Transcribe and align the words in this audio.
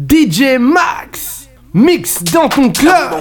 DJ 0.00 0.58
Max, 0.60 1.48
mix 1.74 2.22
dans 2.22 2.48
ton 2.48 2.70
club. 2.70 3.20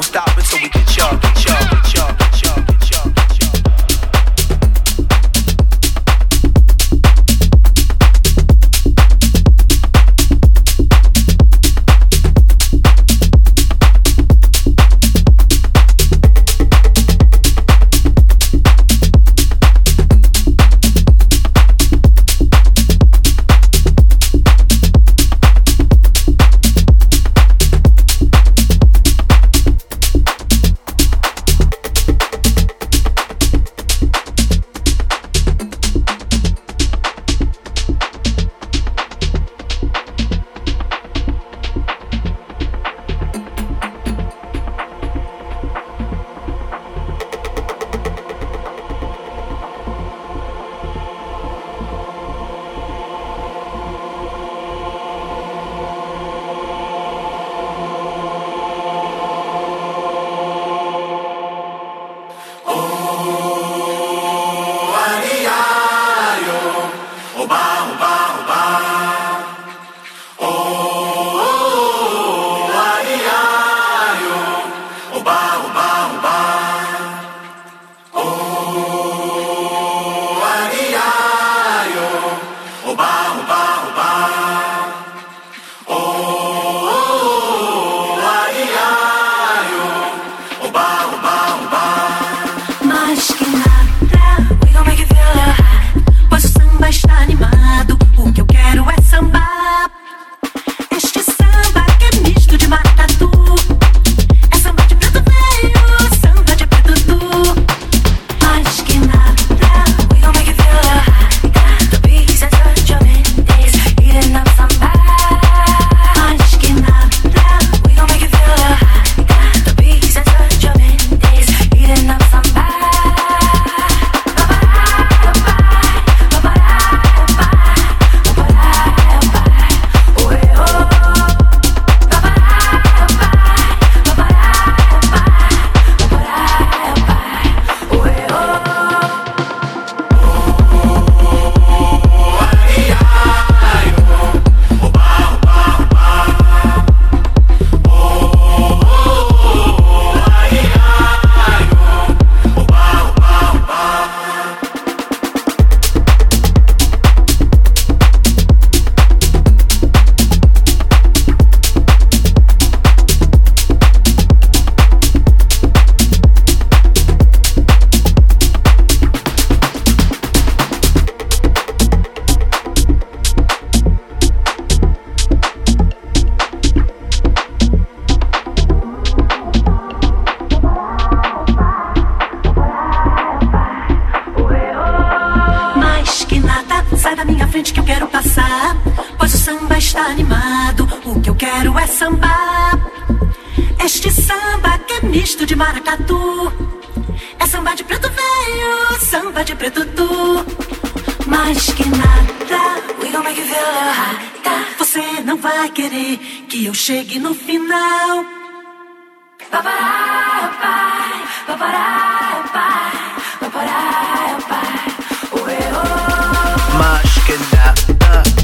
vai 205.67 205.71
querer 205.71 206.17
que 206.47 206.65
eu 206.65 206.73
chegue 206.73 207.19
no 207.19 207.33
final. 207.33 208.25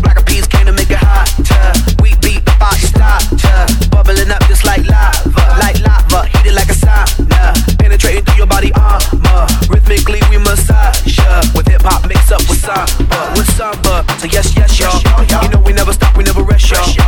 Black 0.01 0.19
uh, 0.19 0.47
came 0.49 0.65
to 0.65 0.73
make 0.73 0.91
it 0.91 0.97
hotter. 0.97 1.71
We 2.01 2.15
beat 2.21 2.43
the 2.43 2.51
bubbling 3.91 4.31
up 4.31 4.43
just 4.47 4.65
like 4.65 4.85
lava, 4.87 5.59
like 5.59 5.79
lava, 5.79 6.27
like 6.51 6.69
a 6.69 6.75
sauna, 6.75 7.53
penetrating 7.79 8.25
through 8.25 8.37
your 8.37 8.47
body 8.47 8.73
armor. 8.73 9.47
Rhythmically 9.69 10.19
we 10.29 10.37
massage 10.39 11.17
with 11.55 11.67
hip 11.67 11.83
hop 11.83 12.03
up 12.03 12.49
with 12.49 12.59
samba, 12.59 13.33
with 13.37 13.49
samba. 13.55 14.05
So 14.19 14.27
yes, 14.27 14.55
yes, 14.57 14.79
y'all. 14.79 15.43
You 15.43 15.49
know 15.49 15.61
we 15.65 15.73
never 15.73 15.93
stop, 15.93 16.17
we 16.17 16.23
never 16.23 16.43
rest, 16.43 16.69
y'all. 16.69 17.02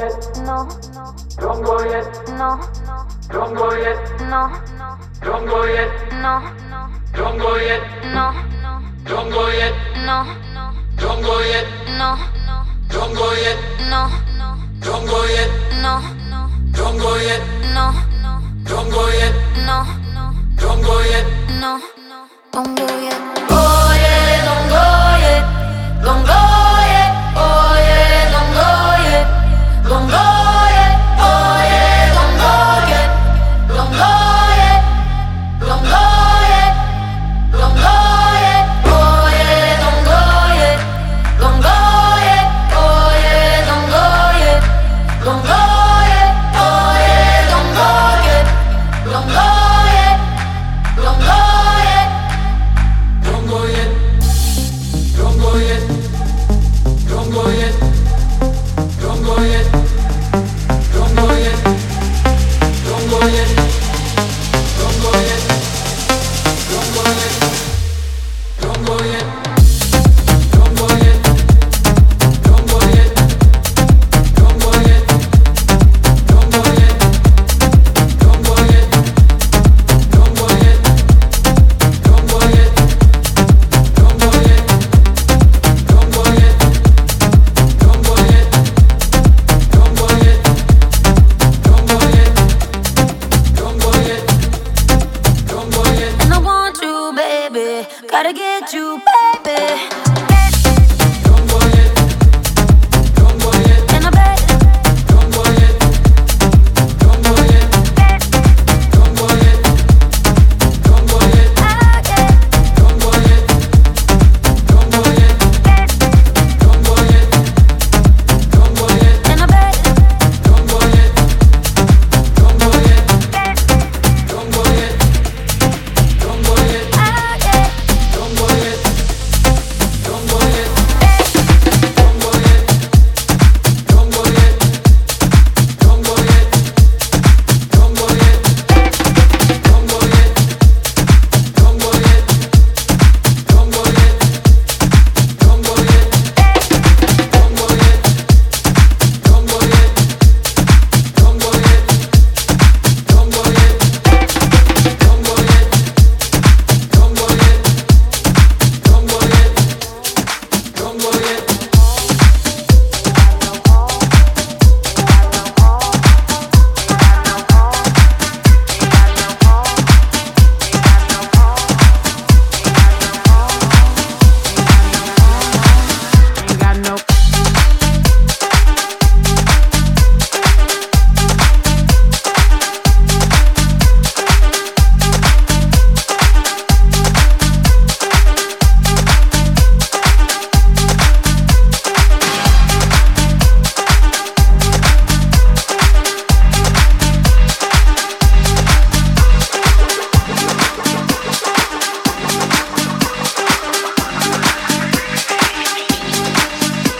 jest, 0.00 0.42
no. 0.46 0.66
go 1.62 1.84
yet. 1.84 2.06
no. 2.38 2.58
don't 3.28 3.54
go 3.54 3.72
yet. 3.72 3.98
no. 4.30 4.50
don't 5.22 5.46
go 5.46 5.64
yet. 5.64 5.90
no. 6.22 6.40
don't 7.16 7.38
go 7.38 7.56
yet. 7.56 7.82
no. 8.14 8.32
don't 9.04 9.30
go 9.30 9.48
yet. 9.48 9.72
no. 10.06 10.24
don't 10.98 11.22
go 11.22 11.40
yet. 11.40 11.66
no. 11.98 12.16
don't 12.90 13.14
go 13.14 13.32
yet. 13.40 13.56
no. 13.90 14.08
don't 14.80 15.04
go 15.04 15.24
yet. 15.24 15.50
no. 15.82 16.00
don't 16.72 16.98
go 16.98 17.14
yet. 17.16 17.42
no. 17.74 17.92
don't 18.64 18.90
go 18.90 19.06
yet. 19.18 19.34
no. 19.64 19.84
don't 20.56 20.82
go 20.82 21.00
yet. 21.00 21.26
no. 21.60 21.78
Kongo 22.52 22.84
jest, 22.84 23.18
no. 23.34 23.39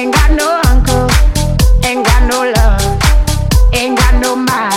Ain't 0.00 0.14
got 0.14 0.30
no 0.30 0.62
uncle, 0.64 1.10
ain't 1.84 2.06
got 2.06 2.22
no 2.26 2.50
love, 2.56 3.74
ain't 3.74 3.98
got 3.98 4.14
no 4.18 4.34
mind. 4.34 4.69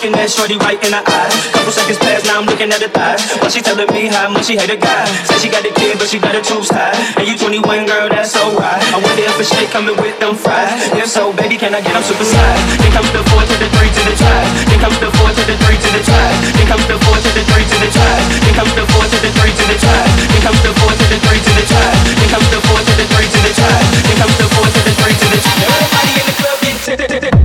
Looking 0.00 0.16
at 0.16 0.32
Shorty 0.32 0.56
right 0.64 0.80
in 0.80 0.96
the 0.96 1.02
eye. 1.04 1.28
Couple 1.52 1.76
seconds 1.76 2.00
pass, 2.00 2.24
now 2.24 2.40
I'm 2.40 2.48
looking 2.48 2.72
at 2.72 2.80
the 2.80 2.88
thigh. 2.88 3.20
While 3.36 3.52
she 3.52 3.60
telling 3.60 3.84
me 3.92 4.08
how 4.08 4.32
much 4.32 4.48
she 4.48 4.56
hate 4.56 4.72
a 4.72 4.80
guy. 4.80 5.04
Said 5.28 5.44
she 5.44 5.52
got 5.52 5.60
a 5.60 5.72
kid, 5.76 6.00
but 6.00 6.08
she 6.08 6.16
got 6.16 6.32
her 6.32 6.40
tubes 6.40 6.72
tied. 6.72 6.96
And 7.20 7.28
you 7.28 7.36
21, 7.36 7.84
girl, 7.84 8.08
that's 8.08 8.32
so 8.32 8.48
right. 8.56 8.80
I 8.80 8.96
wonder 8.96 9.28
if 9.28 9.36
a 9.36 9.44
shit 9.44 9.68
coming 9.68 9.92
with 10.00 10.16
them 10.16 10.40
fries. 10.40 10.72
If 10.96 11.04
so, 11.04 11.36
baby, 11.36 11.60
can 11.60 11.76
I 11.76 11.84
get 11.84 11.92
them 11.92 12.00
super 12.00 12.24
size? 12.24 12.60
Then 12.80 12.96
comes 12.96 13.12
the 13.12 13.20
four 13.28 13.44
to 13.44 13.54
the 13.60 13.68
three 13.76 13.92
to 13.92 14.02
the 14.08 14.14
five. 14.16 14.48
Then 14.72 14.80
comes 14.80 14.96
the 15.04 15.10
four 15.20 15.28
to 15.36 15.42
the 15.44 15.56
three 15.68 15.76
to 15.76 15.88
the 15.92 16.00
five. 16.08 16.36
Then 16.48 16.64
comes 16.64 16.86
the 16.88 16.96
four 17.04 17.16
to 17.20 17.28
the 17.36 17.44
three 17.44 17.68
to 17.68 17.76
the 17.76 17.90
five. 17.92 18.24
Then 18.40 18.56
comes 18.56 18.72
the 18.72 18.84
four 18.88 19.04
to 19.04 19.16
the 19.20 19.28
three 19.36 19.52
to 19.52 19.66
the 19.68 19.84
five. 19.84 20.08
Then 20.16 20.40
comes 20.40 20.60
the 20.64 20.72
four 20.80 20.92
to 20.96 21.04
the 21.12 21.16
three 21.20 21.36
to 21.44 21.52
the 21.60 21.64
five. 21.68 21.92
Then 22.16 22.28
comes 22.32 22.48
the 22.48 22.58
four 22.64 22.80
to 22.80 22.92
the 22.96 23.04
three 23.04 23.28
to 23.28 23.40
the 23.44 23.52
five. 23.52 23.84
Then 24.08 24.16
comes 24.16 24.36
the 24.40 24.48
four 24.48 24.64
to 24.64 24.80
the 24.80 24.92
three 24.96 25.16
to 25.20 25.26
the 25.28 25.38
five. 25.44 25.60
Everybody 25.68 26.12
in 26.16 26.24
the 26.24 26.34
club 26.40 26.56
getting 27.20 27.39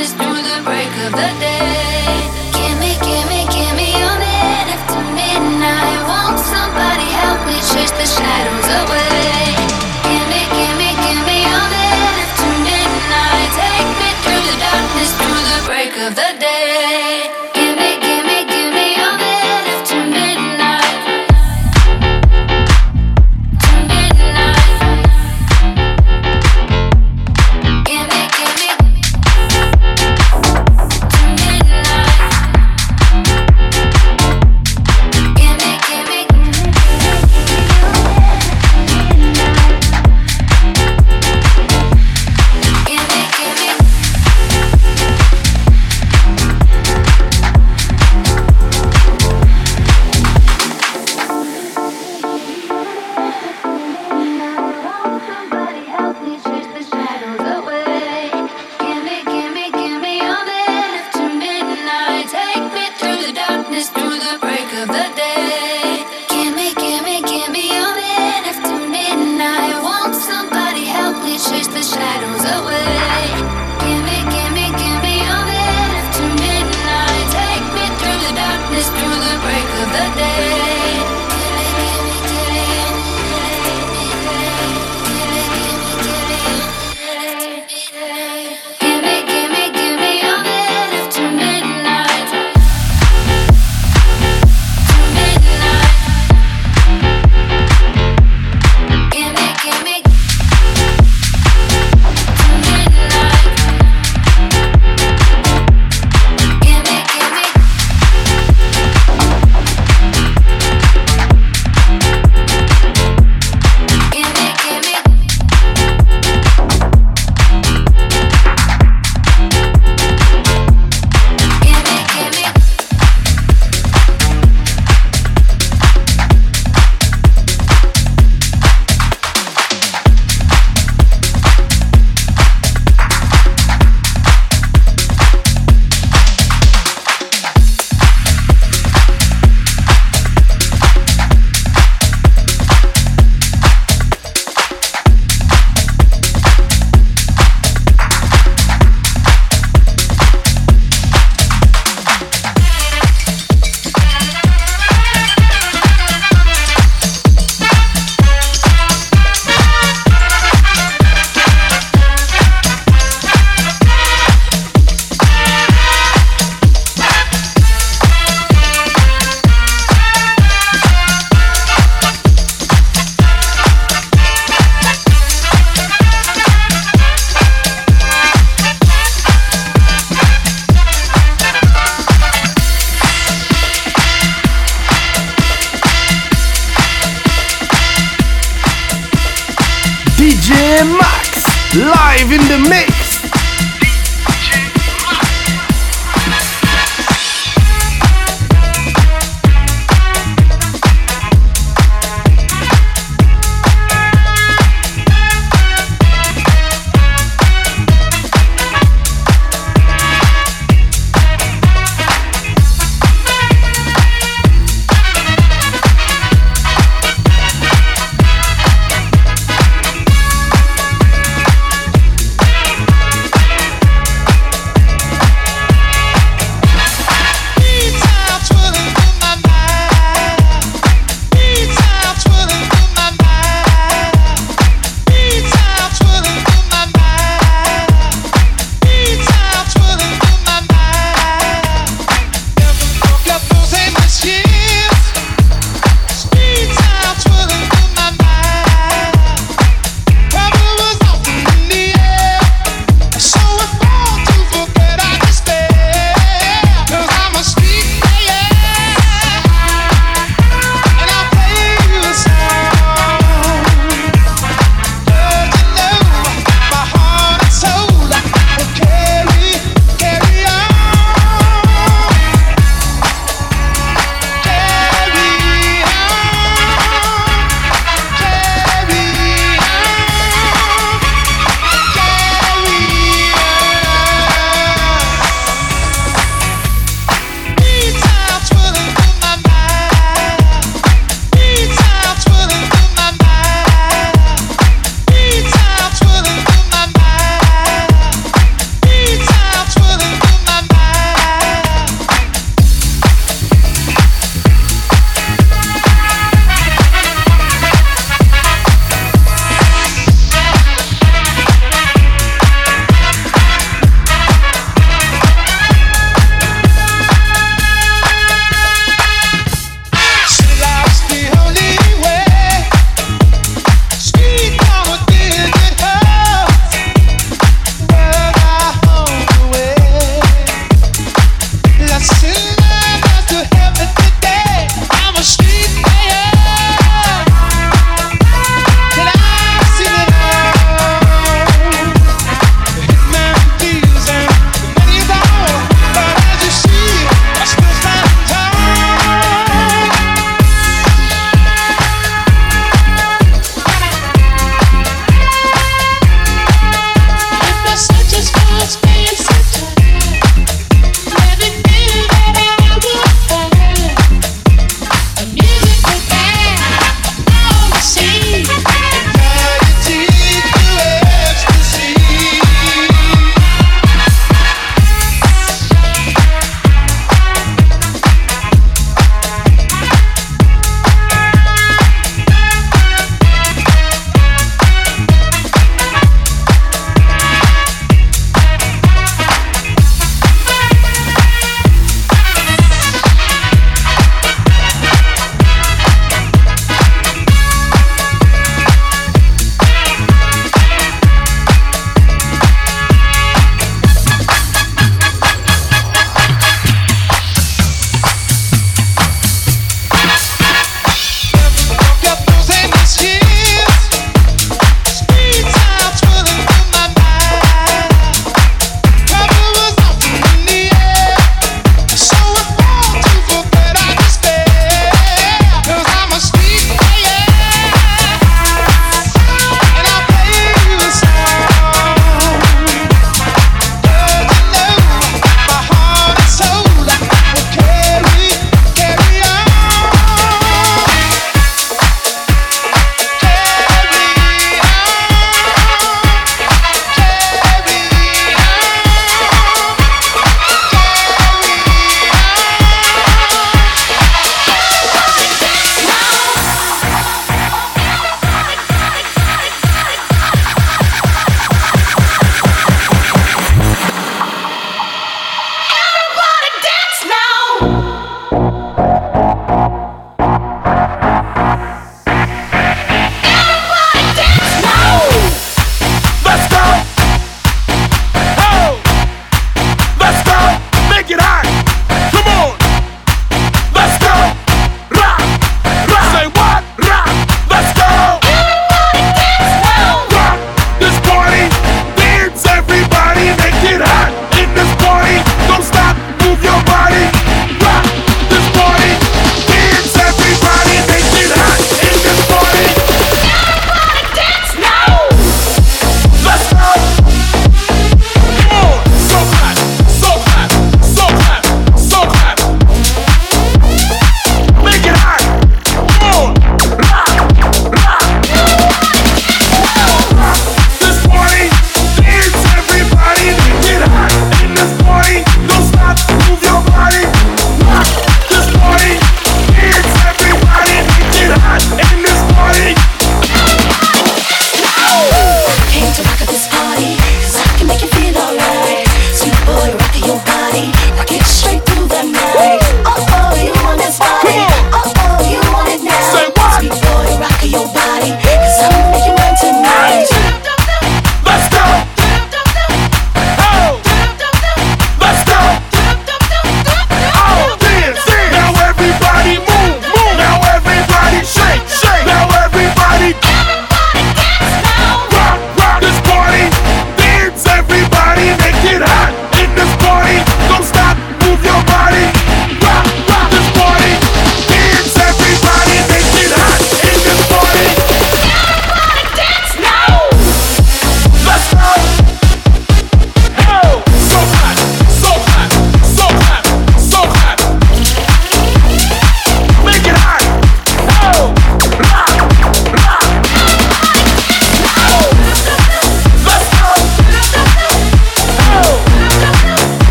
darkness 0.00 0.12
through 0.14 0.42
the 0.42 0.62
break 0.64 0.88
of 1.06 1.12
the 1.12 1.40
day. 1.40 1.49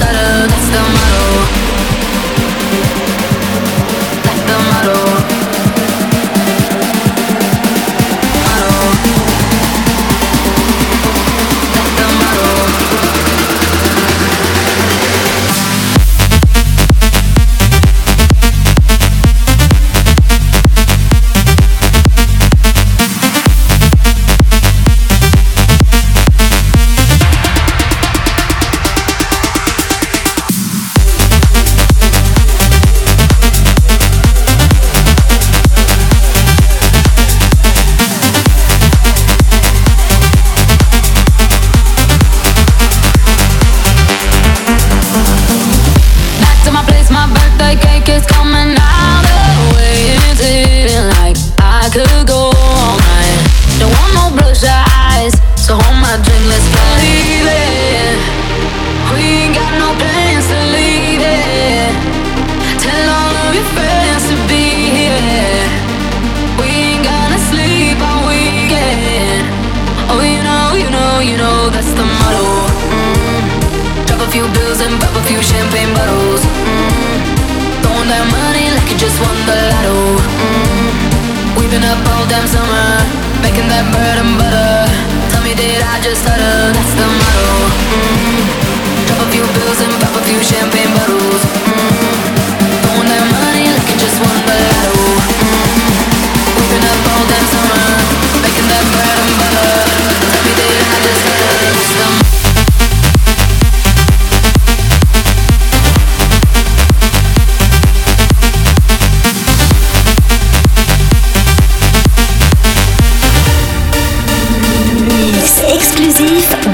Stutter? 0.00 0.46
That's 0.48 0.68
the 0.70 0.82
motto. 0.96 1.69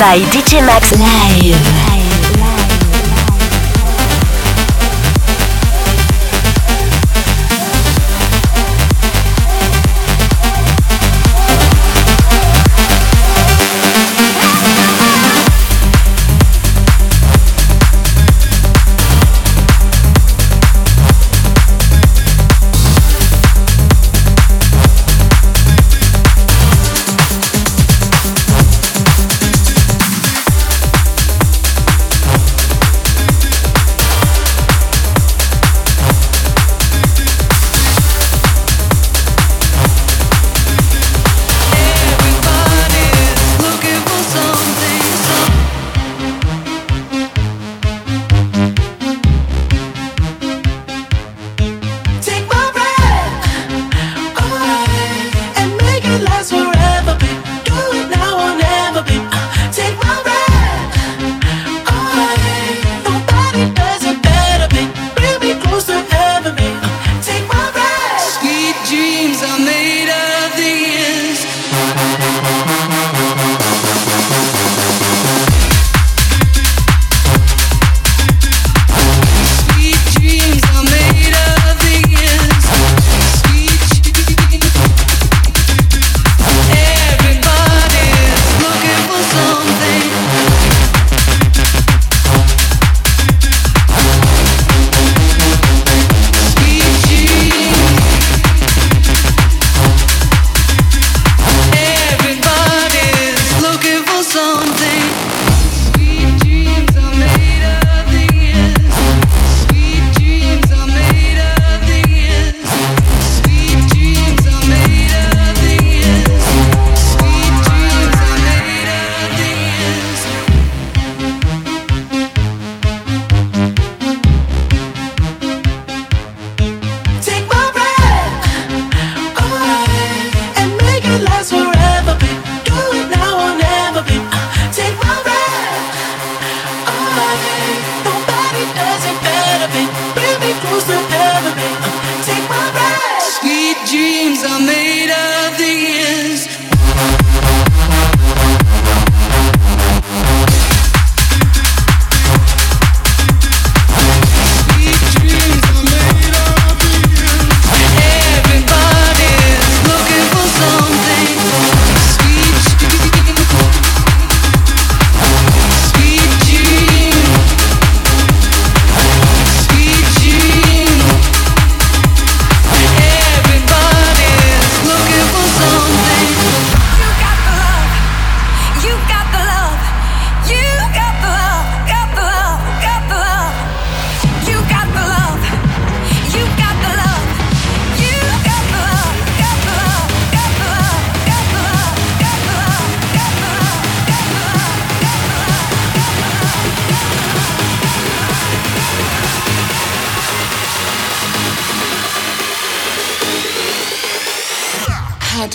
By 0.06 0.20
DJ 0.30 0.64
Maxx 0.64 0.92
Live. 1.00 1.35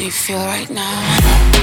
do 0.01 0.05
you 0.05 0.11
feel 0.11 0.39
right 0.39 0.67
now? 0.71 1.60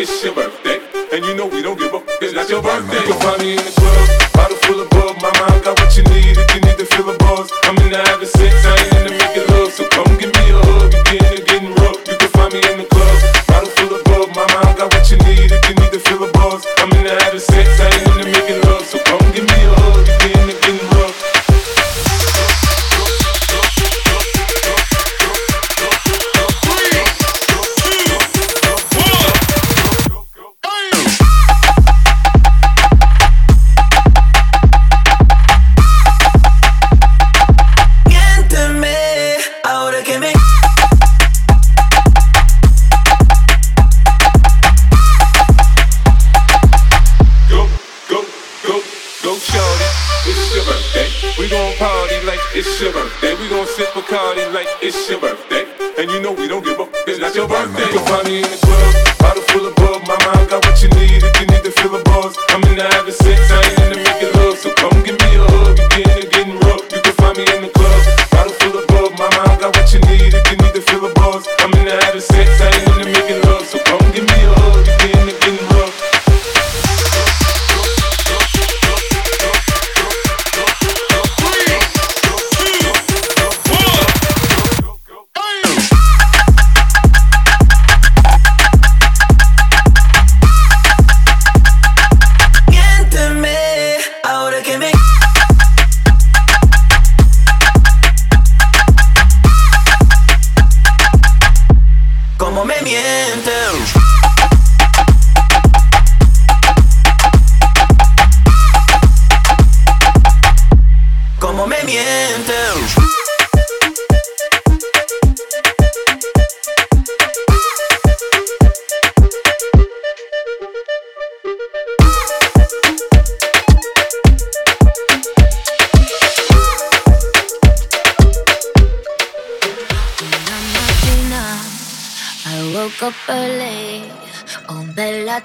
it's 0.00 0.24
your 0.24 0.34
birthday. 0.34 0.80
And 1.12 1.24
you 1.24 1.34
know 1.34 1.46
we 1.46 1.62
don't 1.62 1.78
give 1.78 1.94
up, 1.94 2.04
it's 2.22 2.32
not 2.32 2.48
your 2.48 2.62
birthday. 2.62 3.04
You'll 3.06 3.20
find 3.20 3.42
me 3.42 3.69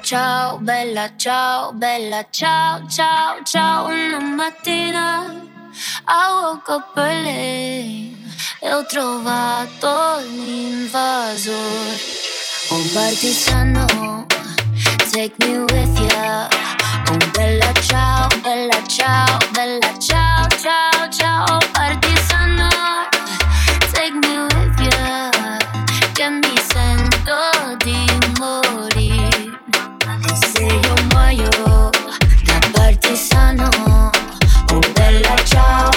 ciao, 0.06 0.60
bella 0.60 1.10
ciao, 1.18 1.74
bella 1.74 2.24
ciao, 2.30 2.88
ciao, 2.88 3.42
ciao. 3.44 3.88
Una 3.88 4.20
mattina 4.20 5.34
a 6.04 6.32
Woke 6.32 6.84
per 6.94 7.22
lei 7.24 8.16
e 8.62 8.72
ho 8.72 8.86
trovato 8.86 10.20
l'invasor. 10.30 11.56
Oh 12.70 12.84
partigiano, 12.94 14.28
take 15.12 15.34
me 15.40 15.58
with 15.58 16.00
ya. 16.12 16.50
Oh 17.10 17.18
bella 17.34 17.72
ciao, 17.82 18.28
bella 18.44 18.82
ciao, 18.86 19.38
bella 19.54 19.98
ciao, 19.98 20.48
ciao, 20.62 21.10
ciao. 21.10 21.75
mayo, 31.26 31.50
da 32.46 32.60
partigiano, 32.72 33.70
o 34.72 34.94
bella 34.94 35.36
ciao. 35.44 35.95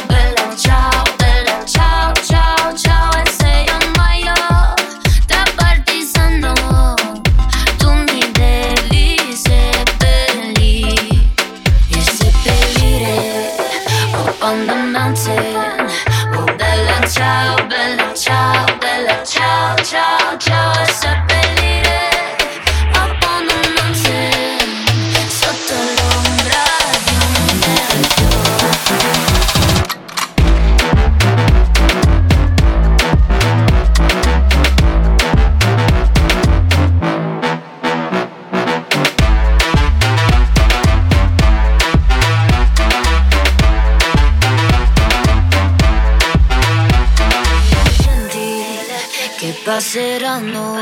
passeranno. 49.79 50.75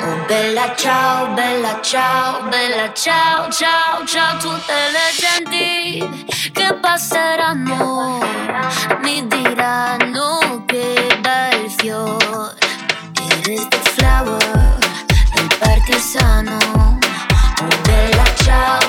Oh 0.00 0.24
bella 0.26 0.74
ciao, 0.74 1.34
bella 1.34 1.82
ciao, 1.82 2.48
bella 2.48 2.90
ciao, 2.94 3.50
ciao, 3.50 4.06
ciao 4.06 4.38
tutte 4.38 4.72
le 4.94 5.06
genti 5.20 6.50
che 6.50 6.78
passeranno. 6.80 8.18
Mi 9.02 9.26
diranno 9.26 10.62
che 10.64 11.18
bel 11.20 11.70
fiore. 11.76 12.54
It 13.20 13.48
is 13.48 13.68
the 13.68 13.80
flower, 13.96 14.78
del 15.34 15.48
partisano. 15.58 16.56
Oh 17.60 17.80
bella 17.82 18.24
ciao. 18.36 18.85